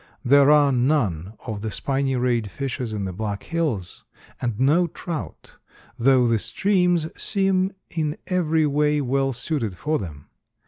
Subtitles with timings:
[0.25, 4.03] There are none of the spiny rayed fishes in the Black Hills,
[4.41, 5.57] and no trout,
[5.95, 10.25] though the streams seem in every way well suited for them.